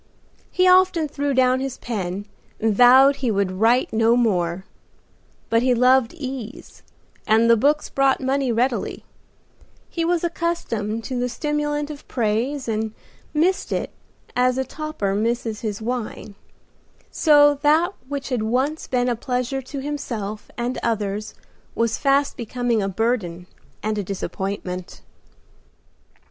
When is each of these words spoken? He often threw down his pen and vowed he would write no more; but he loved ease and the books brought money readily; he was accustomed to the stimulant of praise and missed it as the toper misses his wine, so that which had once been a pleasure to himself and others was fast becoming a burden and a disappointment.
He 0.49 0.67
often 0.67 1.07
threw 1.07 1.35
down 1.35 1.59
his 1.59 1.77
pen 1.77 2.25
and 2.59 2.75
vowed 2.75 3.17
he 3.17 3.29
would 3.29 3.51
write 3.51 3.93
no 3.93 4.15
more; 4.17 4.65
but 5.47 5.61
he 5.61 5.75
loved 5.75 6.15
ease 6.15 6.81
and 7.27 7.47
the 7.47 7.55
books 7.55 7.87
brought 7.91 8.19
money 8.19 8.51
readily; 8.51 9.05
he 9.91 10.03
was 10.03 10.23
accustomed 10.23 11.03
to 11.03 11.19
the 11.19 11.29
stimulant 11.29 11.91
of 11.91 12.07
praise 12.07 12.67
and 12.67 12.95
missed 13.31 13.71
it 13.71 13.91
as 14.35 14.55
the 14.55 14.63
toper 14.65 15.13
misses 15.13 15.61
his 15.61 15.83
wine, 15.83 16.33
so 17.11 17.59
that 17.61 17.93
which 18.07 18.29
had 18.29 18.41
once 18.41 18.87
been 18.87 19.07
a 19.07 19.15
pleasure 19.15 19.61
to 19.61 19.81
himself 19.81 20.49
and 20.57 20.79
others 20.81 21.35
was 21.75 21.99
fast 21.99 22.35
becoming 22.35 22.81
a 22.81 22.89
burden 22.89 23.45
and 23.83 23.99
a 23.99 24.03
disappointment. 24.03 25.01